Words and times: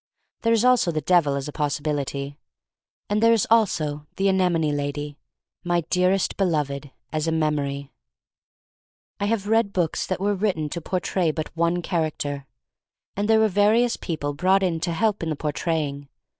There 0.41 0.51
is 0.51 0.65
also 0.65 0.89
the 0.91 0.99
Devil— 1.01 1.35
as 1.35 1.47
a 1.47 1.51
possi 1.51 1.81
bility. 1.83 2.35
And 3.07 3.21
there 3.21 3.33
is 3.33 3.45
also 3.51 4.07
the 4.15 4.29
anemone 4.29 4.71
lady— 4.71 5.19
my 5.73 5.81
dearest 5.91 6.37
beloved— 6.37 6.89
as 7.13 7.27
a 7.27 7.31
memory. 7.31 7.91
I 9.19 9.25
have 9.25 9.47
read 9.47 9.73
books 9.73 10.07
that 10.07 10.19
were 10.19 10.33
written 10.33 10.69
to 10.69 10.81
portray 10.81 11.29
but 11.29 11.55
one 11.55 11.83
character, 11.83 12.47
and 13.15 13.29
there 13.29 13.39
were 13.39 13.47
various 13.47 13.95
people 13.95 14.33
brought 14.33 14.63
in 14.63 14.79
to 14.79 14.91
help 14.91 15.21
in 15.21 15.29
the 15.29 15.35
portraying. 15.35 16.09